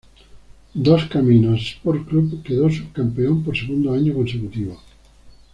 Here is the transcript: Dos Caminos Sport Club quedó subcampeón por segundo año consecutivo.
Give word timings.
Dos 0.73 1.03
Caminos 1.05 1.61
Sport 1.61 2.07
Club 2.07 2.41
quedó 2.41 2.71
subcampeón 2.71 3.43
por 3.43 3.55
segundo 3.55 3.93
año 3.93 4.15
consecutivo. 4.15 4.79